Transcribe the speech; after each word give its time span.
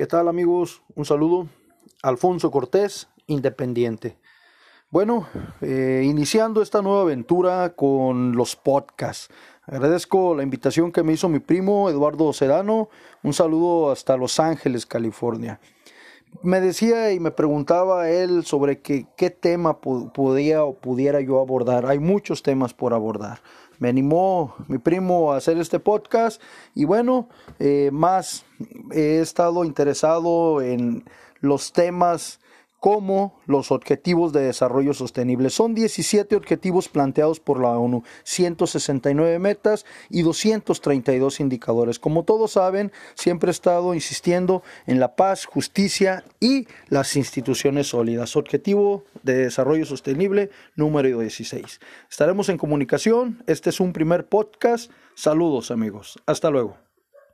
¿Qué 0.00 0.06
tal 0.06 0.28
amigos? 0.28 0.80
Un 0.94 1.04
saludo. 1.04 1.46
Alfonso 2.02 2.50
Cortés, 2.50 3.08
Independiente. 3.26 4.16
Bueno, 4.88 5.28
eh, 5.60 6.00
iniciando 6.06 6.62
esta 6.62 6.80
nueva 6.80 7.02
aventura 7.02 7.74
con 7.76 8.32
los 8.32 8.56
podcasts. 8.56 9.28
Agradezco 9.66 10.34
la 10.34 10.42
invitación 10.42 10.90
que 10.90 11.02
me 11.02 11.12
hizo 11.12 11.28
mi 11.28 11.38
primo 11.38 11.90
Eduardo 11.90 12.32
Sedano. 12.32 12.88
Un 13.22 13.34
saludo 13.34 13.90
hasta 13.90 14.16
Los 14.16 14.40
Ángeles, 14.40 14.86
California. 14.86 15.60
Me 16.42 16.60
decía 16.60 17.12
y 17.12 17.20
me 17.20 17.30
preguntaba 17.30 18.08
él 18.10 18.44
sobre 18.44 18.80
qué 18.80 19.30
tema 19.30 19.80
podía 19.80 20.64
o 20.64 20.74
pudiera 20.74 21.20
yo 21.20 21.40
abordar. 21.40 21.86
Hay 21.86 21.98
muchos 21.98 22.42
temas 22.42 22.72
por 22.72 22.94
abordar 22.94 23.40
me 23.80 23.88
animó 23.88 24.54
mi 24.68 24.78
primo 24.78 25.32
a 25.32 25.38
hacer 25.38 25.58
este 25.58 25.80
podcast 25.80 26.40
y 26.74 26.84
bueno, 26.84 27.28
eh, 27.58 27.88
más 27.92 28.44
he 28.92 29.20
estado 29.20 29.64
interesado 29.64 30.60
en 30.60 31.04
los 31.40 31.72
temas 31.72 32.39
como 32.80 33.38
los 33.46 33.70
objetivos 33.70 34.32
de 34.32 34.40
desarrollo 34.40 34.94
sostenible. 34.94 35.50
Son 35.50 35.74
17 35.74 36.34
objetivos 36.34 36.88
planteados 36.88 37.38
por 37.38 37.60
la 37.60 37.78
ONU, 37.78 38.02
169 38.24 39.38
metas 39.38 39.84
y 40.08 40.22
232 40.22 41.40
indicadores. 41.40 41.98
Como 41.98 42.24
todos 42.24 42.52
saben, 42.52 42.90
siempre 43.14 43.50
he 43.50 43.52
estado 43.52 43.94
insistiendo 43.94 44.62
en 44.86 44.98
la 44.98 45.14
paz, 45.14 45.44
justicia 45.44 46.24
y 46.40 46.66
las 46.88 47.16
instituciones 47.16 47.88
sólidas. 47.88 48.34
Objetivo 48.36 49.04
de 49.22 49.34
desarrollo 49.36 49.84
sostenible 49.84 50.50
número 50.74 51.20
16. 51.20 51.80
Estaremos 52.10 52.48
en 52.48 52.58
comunicación. 52.58 53.42
Este 53.46 53.70
es 53.70 53.80
un 53.80 53.92
primer 53.92 54.26
podcast. 54.26 54.90
Saludos 55.14 55.70
amigos. 55.70 56.18
Hasta 56.26 56.50
luego. 56.50 56.89